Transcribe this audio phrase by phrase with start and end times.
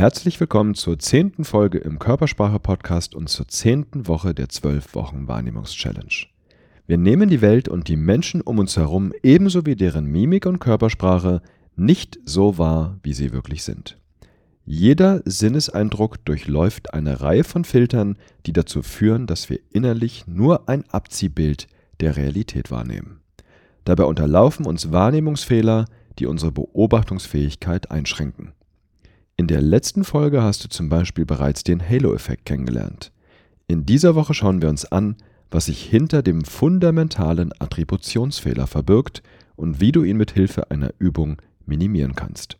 [0.00, 6.24] Herzlich willkommen zur zehnten Folge im Körpersprache-Podcast und zur zehnten Woche der zwölf Wochen Wahrnehmungs-Challenge.
[6.86, 10.58] Wir nehmen die Welt und die Menschen um uns herum ebenso wie deren Mimik und
[10.58, 11.42] Körpersprache
[11.76, 13.98] nicht so wahr, wie sie wirklich sind.
[14.64, 20.88] Jeder Sinneseindruck durchläuft eine Reihe von Filtern, die dazu führen, dass wir innerlich nur ein
[20.88, 21.66] Abziehbild
[22.00, 23.20] der Realität wahrnehmen.
[23.84, 25.84] Dabei unterlaufen uns Wahrnehmungsfehler,
[26.18, 28.54] die unsere Beobachtungsfähigkeit einschränken.
[29.40, 33.10] In der letzten Folge hast du zum Beispiel bereits den Halo-Effekt kennengelernt.
[33.68, 35.16] In dieser Woche schauen wir uns an,
[35.50, 39.22] was sich hinter dem fundamentalen Attributionsfehler verbirgt
[39.56, 42.58] und wie du ihn mit Hilfe einer Übung minimieren kannst.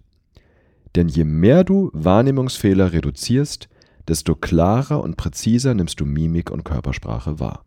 [0.94, 3.68] Denn je mehr du Wahrnehmungsfehler reduzierst,
[4.08, 7.66] desto klarer und präziser nimmst du Mimik und Körpersprache wahr.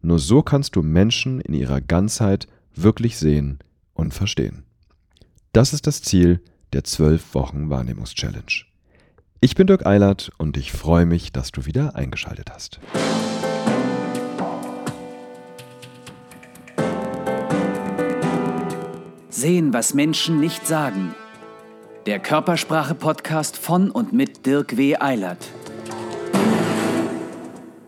[0.00, 3.58] Nur so kannst du Menschen in ihrer Ganzheit wirklich sehen
[3.92, 4.64] und verstehen.
[5.52, 6.40] Das ist das Ziel
[6.74, 8.64] der 12 Wochen Wahrnehmungs-Challenge.
[9.40, 12.80] Ich bin Dirk Eilert und ich freue mich, dass du wieder eingeschaltet hast.
[19.28, 21.14] Sehen, was Menschen nicht sagen.
[22.06, 24.96] Der Körpersprache-Podcast von und mit Dirk W.
[24.96, 25.46] Eilert.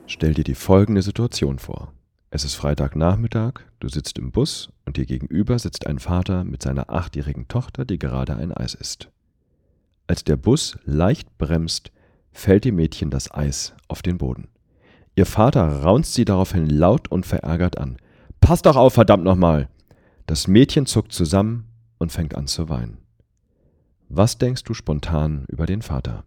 [0.06, 1.92] Stell dir die folgende Situation vor.
[2.30, 6.90] Es ist Freitagnachmittag, du sitzt im Bus und dir gegenüber sitzt ein Vater mit seiner
[6.90, 9.10] achtjährigen Tochter, die gerade ein Eis isst.
[10.08, 11.92] Als der Bus leicht bremst,
[12.32, 14.48] fällt dem Mädchen das Eis auf den Boden.
[15.14, 17.96] Ihr Vater raunzt sie daraufhin laut und verärgert an.
[18.40, 19.68] Pass doch auf, verdammt nochmal!
[20.26, 21.66] Das Mädchen zuckt zusammen
[21.98, 22.98] und fängt an zu weinen.
[24.08, 26.24] Was denkst du spontan über den Vater?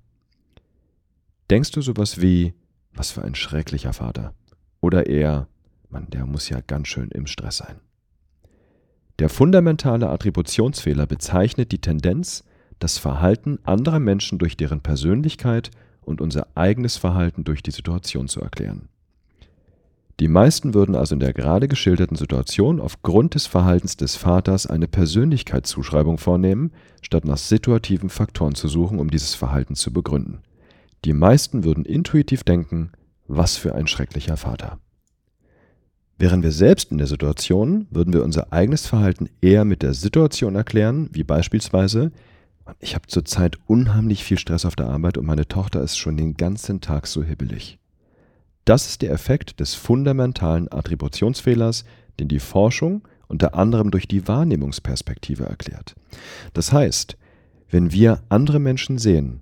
[1.49, 2.53] Denkst du sowas wie,
[2.93, 4.33] was für ein schrecklicher Vater?
[4.81, 5.47] Oder eher,
[5.91, 7.79] man, der muss ja ganz schön im Stress sein.
[9.19, 12.45] Der fundamentale Attributionsfehler bezeichnet die Tendenz,
[12.79, 18.39] das Verhalten anderer Menschen durch deren Persönlichkeit und unser eigenes Verhalten durch die Situation zu
[18.39, 18.87] erklären.
[20.19, 24.87] Die meisten würden also in der gerade geschilderten Situation aufgrund des Verhaltens des Vaters eine
[24.87, 26.71] Persönlichkeitszuschreibung vornehmen,
[27.01, 30.39] statt nach situativen Faktoren zu suchen, um dieses Verhalten zu begründen.
[31.05, 32.91] Die meisten würden intuitiv denken,
[33.27, 34.79] was für ein schrecklicher Vater.
[36.19, 40.55] Wären wir selbst in der Situation, würden wir unser eigenes Verhalten eher mit der Situation
[40.55, 42.11] erklären, wie beispielsweise,
[42.81, 46.35] ich habe zurzeit unheimlich viel Stress auf der Arbeit und meine Tochter ist schon den
[46.35, 47.79] ganzen Tag so hibbelig.
[48.65, 51.85] Das ist der Effekt des fundamentalen Attributionsfehlers,
[52.19, 55.95] den die Forschung unter anderem durch die Wahrnehmungsperspektive erklärt.
[56.53, 57.15] Das heißt,
[57.69, 59.39] wenn wir andere Menschen sehen,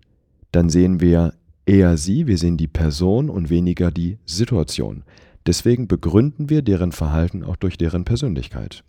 [0.51, 1.33] dann sehen wir
[1.65, 5.03] eher sie, wir sehen die Person und weniger die Situation.
[5.47, 8.83] Deswegen begründen wir deren Verhalten auch durch deren Persönlichkeit.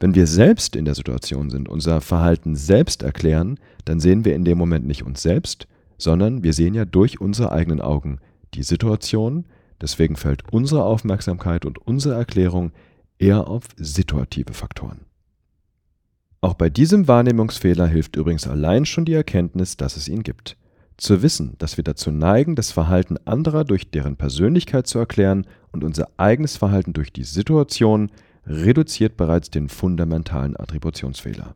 [0.00, 4.46] Wenn wir selbst in der Situation sind, unser Verhalten selbst erklären, dann sehen wir in
[4.46, 5.68] dem Moment nicht uns selbst,
[5.98, 8.18] sondern wir sehen ja durch unsere eigenen Augen
[8.54, 9.44] die Situation.
[9.78, 12.72] Deswegen fällt unsere Aufmerksamkeit und unsere Erklärung
[13.18, 15.00] eher auf situative Faktoren.
[16.40, 20.56] Auch bei diesem Wahrnehmungsfehler hilft übrigens allein schon die Erkenntnis, dass es ihn gibt.
[21.00, 25.82] Zu wissen, dass wir dazu neigen, das Verhalten anderer durch deren Persönlichkeit zu erklären und
[25.82, 28.10] unser eigenes Verhalten durch die Situation,
[28.46, 31.54] reduziert bereits den fundamentalen Attributionsfehler.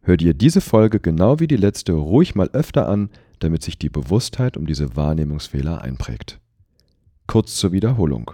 [0.00, 3.10] Hör dir diese Folge genau wie die letzte ruhig mal öfter an,
[3.40, 6.40] damit sich die Bewusstheit um diese Wahrnehmungsfehler einprägt.
[7.26, 8.30] Kurz zur Wiederholung.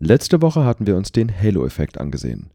[0.00, 2.50] Letzte Woche hatten wir uns den Halo-Effekt angesehen.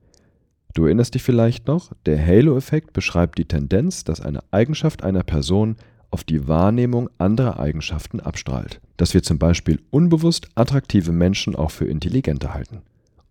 [0.73, 5.77] Du erinnerst dich vielleicht noch, der Halo-Effekt beschreibt die Tendenz, dass eine Eigenschaft einer Person
[6.11, 11.85] auf die Wahrnehmung anderer Eigenschaften abstrahlt, dass wir zum Beispiel unbewusst attraktive Menschen auch für
[11.85, 12.81] intelligenter halten,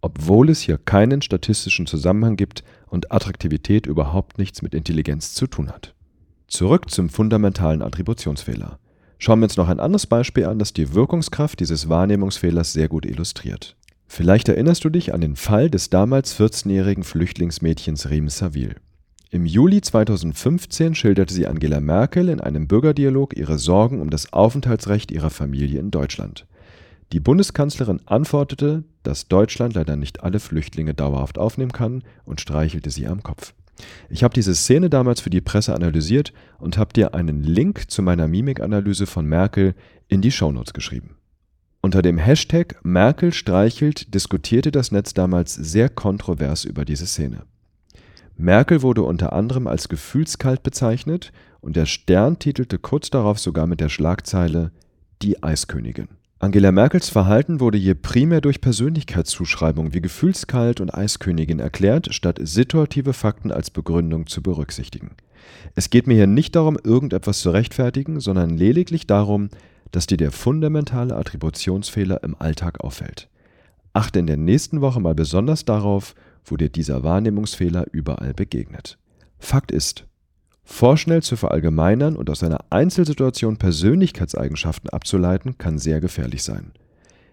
[0.00, 5.70] obwohl es hier keinen statistischen Zusammenhang gibt und Attraktivität überhaupt nichts mit Intelligenz zu tun
[5.70, 5.94] hat.
[6.48, 8.78] Zurück zum fundamentalen Attributionsfehler.
[9.18, 13.04] Schauen wir uns noch ein anderes Beispiel an, das die Wirkungskraft dieses Wahrnehmungsfehlers sehr gut
[13.04, 13.76] illustriert.
[14.06, 18.74] Vielleicht erinnerst du dich an den Fall des damals 14-jährigen Flüchtlingsmädchens Riem Saville.
[19.32, 25.12] Im Juli 2015 schilderte sie Angela Merkel in einem Bürgerdialog ihre Sorgen um das Aufenthaltsrecht
[25.12, 26.48] ihrer Familie in Deutschland.
[27.12, 33.06] Die Bundeskanzlerin antwortete, dass Deutschland leider nicht alle Flüchtlinge dauerhaft aufnehmen kann und streichelte sie
[33.06, 33.54] am Kopf.
[34.08, 38.02] Ich habe diese Szene damals für die Presse analysiert und habe dir einen Link zu
[38.02, 39.76] meiner Mimikanalyse von Merkel
[40.08, 41.14] in die Shownotes geschrieben.
[41.80, 47.44] Unter dem Hashtag Merkel streichelt diskutierte das Netz damals sehr kontrovers über diese Szene.
[48.40, 53.80] Merkel wurde unter anderem als gefühlskalt bezeichnet und der Stern titelte kurz darauf sogar mit
[53.80, 54.72] der Schlagzeile
[55.20, 56.08] Die Eiskönigin.
[56.38, 63.12] Angela Merkels Verhalten wurde je primär durch Persönlichkeitszuschreibungen wie gefühlskalt und Eiskönigin erklärt, statt situative
[63.12, 65.10] Fakten als Begründung zu berücksichtigen.
[65.74, 69.50] Es geht mir hier nicht darum, irgendetwas zu rechtfertigen, sondern lediglich darum,
[69.90, 73.28] dass dir der fundamentale Attributionsfehler im Alltag auffällt.
[73.92, 76.14] Achte in der nächsten Woche mal besonders darauf,
[76.44, 78.98] wo dir dieser Wahrnehmungsfehler überall begegnet.
[79.38, 80.06] Fakt ist,
[80.64, 86.72] vorschnell zu verallgemeinern und aus einer Einzelsituation Persönlichkeitseigenschaften abzuleiten, kann sehr gefährlich sein.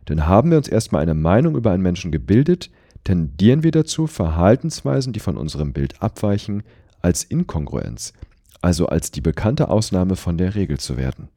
[0.10, 2.72] Denn haben wir uns erstmal eine Meinung über einen Menschen gebildet,
[3.04, 6.64] tendieren wir dazu, Verhaltensweisen, die von unserem Bild abweichen,
[7.02, 8.14] als Inkongruenz,
[8.62, 11.30] also als die bekannte Ausnahme von der Regel zu werden.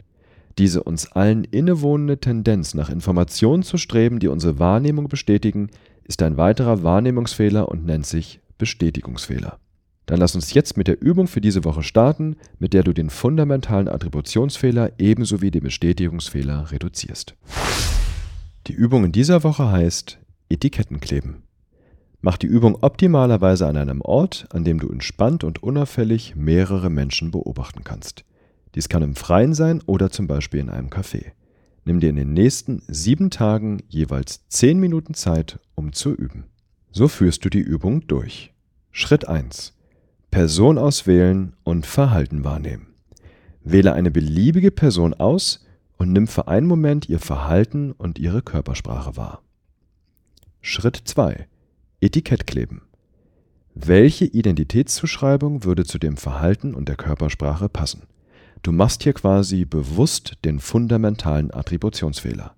[0.59, 5.71] Diese uns allen innewohnende Tendenz, nach Informationen zu streben, die unsere Wahrnehmung bestätigen,
[6.11, 9.61] ist ein weiterer Wahrnehmungsfehler und nennt sich Bestätigungsfehler.
[10.07, 13.11] Dann lass uns jetzt mit der Übung für diese Woche starten, mit der du den
[13.11, 17.37] fundamentalen Attributionsfehler ebenso wie den Bestätigungsfehler reduzierst.
[18.67, 20.19] Die Übung in dieser Woche heißt
[20.49, 21.45] Etiketten kleben.
[22.23, 27.31] Mach die Übung optimalerweise an einem Ort, an dem du entspannt und unauffällig mehrere Menschen
[27.31, 28.25] beobachten kannst.
[28.75, 31.35] Dies kann im Freien sein oder zum Beispiel in einem Café.
[31.85, 36.45] Nimm dir in den nächsten sieben Tagen jeweils zehn Minuten Zeit, um zu üben.
[36.93, 38.53] So führst du die Übung durch.
[38.91, 39.75] Schritt 1.
[40.31, 42.89] Person auswählen und Verhalten wahrnehmen.
[43.63, 45.65] Wähle eine beliebige Person aus
[45.97, 49.43] und nimm für einen Moment ihr Verhalten und ihre Körpersprache wahr.
[50.61, 51.47] Schritt 2.
[52.01, 52.83] Etikett kleben.
[53.75, 58.03] Welche Identitätszuschreibung würde zu dem Verhalten und der Körpersprache passen?
[58.63, 62.55] Du machst hier quasi bewusst den fundamentalen Attributionsfehler.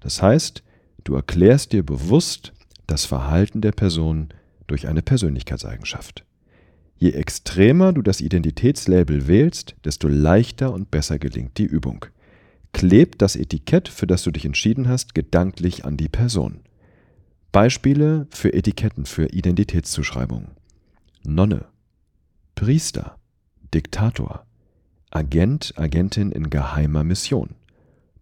[0.00, 0.62] Das heißt,
[1.04, 2.52] du erklärst dir bewusst
[2.86, 4.28] das Verhalten der Person
[4.66, 6.24] durch eine Persönlichkeitseigenschaft.
[6.98, 12.06] Je extremer du das Identitätslabel wählst, desto leichter und besser gelingt die Übung.
[12.72, 16.60] Kleb das Etikett, für das du dich entschieden hast, gedanklich an die Person.
[17.52, 20.52] Beispiele für Etiketten für Identitätszuschreibungen.
[21.22, 21.66] Nonne,
[22.54, 23.18] Priester,
[23.74, 24.45] Diktator,
[25.16, 27.54] Agent, Agentin in geheimer Mission,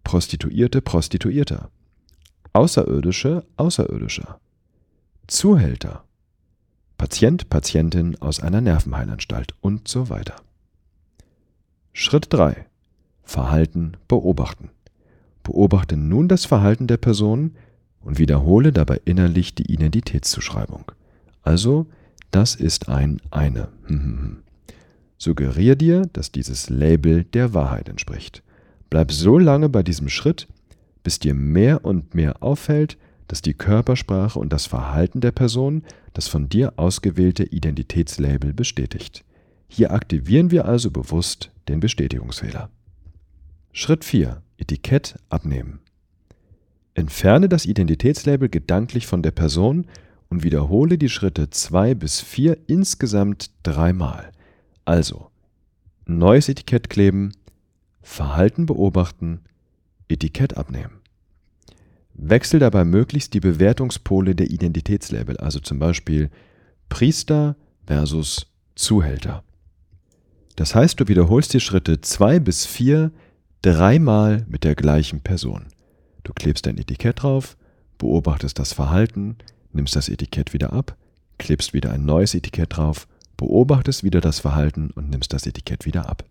[0.05, 1.69] Prostituierte, Prostituierter,
[2.53, 4.39] Außerirdische, Außerirdischer,
[5.27, 6.05] Zuhälter,
[6.97, 10.37] Patient, Patientin aus einer Nervenheilanstalt und so weiter.
[11.91, 12.65] Schritt 3.
[13.23, 14.69] Verhalten beobachten.
[15.43, 17.55] Beobachte nun das Verhalten der Person,
[17.99, 20.91] und wiederhole dabei innerlich die Identitätszuschreibung.
[21.41, 21.87] Also,
[22.31, 23.67] das ist ein eine.
[25.17, 28.43] Suggerier dir, dass dieses Label der Wahrheit entspricht.
[28.89, 30.47] Bleib so lange bei diesem Schritt,
[31.03, 32.97] bis dir mehr und mehr auffällt,
[33.27, 35.83] dass die Körpersprache und das Verhalten der Person
[36.13, 39.23] das von dir ausgewählte Identitätslabel bestätigt.
[39.67, 42.69] Hier aktivieren wir also bewusst den Bestätigungsfehler.
[43.71, 44.41] Schritt 4.
[44.57, 45.79] Etikett abnehmen.
[46.93, 49.87] Entferne das Identitätslabel gedanklich von der Person
[50.29, 54.31] und wiederhole die Schritte 2 bis 4 insgesamt dreimal.
[54.85, 55.29] Also,
[56.05, 57.31] neues Etikett kleben,
[58.01, 59.41] Verhalten beobachten,
[60.07, 61.01] Etikett abnehmen.
[62.13, 66.29] Wechsel dabei möglichst die Bewertungspole der Identitätslabel, also zum Beispiel
[66.87, 67.55] Priester
[67.85, 69.43] versus Zuhälter.
[70.55, 73.11] Das heißt, du wiederholst die Schritte 2 bis 4
[73.61, 75.65] dreimal mit der gleichen Person.
[76.23, 77.57] Du klebst dein Etikett drauf,
[77.97, 79.37] beobachtest das Verhalten,
[79.73, 80.95] nimmst das Etikett wieder ab,
[81.37, 86.09] klebst wieder ein neues Etikett drauf, beobachtest wieder das Verhalten und nimmst das Etikett wieder
[86.09, 86.23] ab.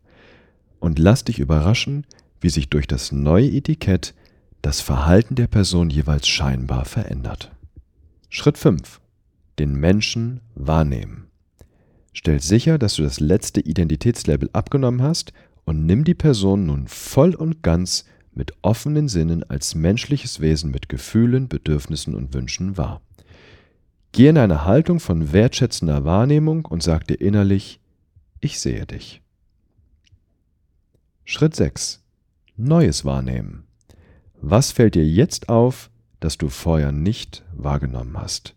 [0.81, 2.06] Und lass dich überraschen,
[2.41, 4.15] wie sich durch das neue Etikett
[4.63, 7.53] das Verhalten der Person jeweils scheinbar verändert.
[8.29, 9.01] Schritt 5.
[9.58, 11.29] Den Menschen wahrnehmen.
[12.13, 15.32] Stell sicher, dass du das letzte Identitätslabel abgenommen hast
[15.65, 20.89] und nimm die Person nun voll und ganz mit offenen Sinnen als menschliches Wesen mit
[20.89, 23.01] Gefühlen, Bedürfnissen und Wünschen wahr.
[24.15, 27.81] Geh in eine Haltung von wertschätzender Wahrnehmung und sag dir innerlich,
[28.39, 29.23] ich sehe dich.
[31.25, 32.01] Schritt 6.
[32.56, 33.65] Neues wahrnehmen.
[34.41, 35.91] Was fällt dir jetzt auf,
[36.21, 38.55] das du vorher nicht wahrgenommen hast?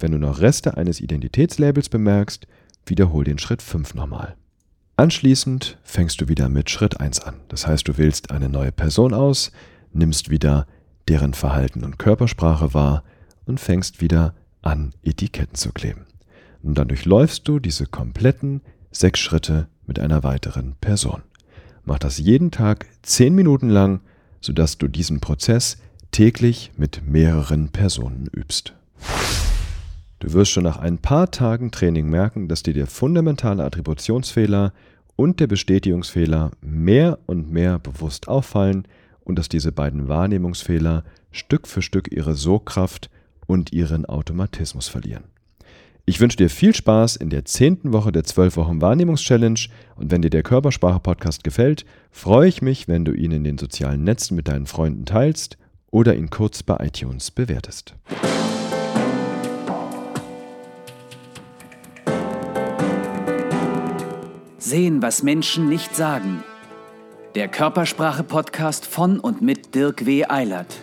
[0.00, 2.48] Wenn du noch Reste eines Identitätslabels bemerkst,
[2.84, 4.34] wiederhol den Schritt 5 nochmal.
[4.96, 7.36] Anschließend fängst du wieder mit Schritt 1 an.
[7.46, 9.52] Das heißt, du wählst eine neue Person aus,
[9.92, 10.66] nimmst wieder
[11.06, 13.04] deren Verhalten und Körpersprache wahr
[13.46, 16.06] und fängst wieder an, Etiketten zu kleben.
[16.62, 21.22] Und dann durchläufst du diese kompletten sechs Schritte mit einer weiteren Person.
[21.84, 24.00] Mach das jeden Tag zehn Minuten lang,
[24.40, 25.78] sodass du diesen Prozess
[26.10, 28.74] täglich mit mehreren Personen übst.
[30.18, 34.72] Du wirst schon nach ein paar Tagen Training merken, dass dir der fundamentale Attributionsfehler
[35.16, 38.86] und der Bestätigungsfehler mehr und mehr bewusst auffallen
[39.24, 43.10] und dass diese beiden Wahrnehmungsfehler Stück für Stück ihre Sogkraft
[43.50, 45.24] und ihren Automatismus verlieren.
[46.06, 49.58] Ich wünsche dir viel Spaß in der zehnten Woche der 12 Wochen Wahrnehmungs-Challenge
[49.96, 54.04] und wenn dir der Körpersprache-Podcast gefällt, freue ich mich, wenn du ihn in den sozialen
[54.04, 55.58] Netzen mit deinen Freunden teilst
[55.90, 57.96] oder ihn kurz bei iTunes bewertest.
[64.58, 66.44] Sehen, was Menschen nicht sagen.
[67.34, 70.24] Der Körpersprache-Podcast von und mit Dirk W.
[70.28, 70.76] Eilert.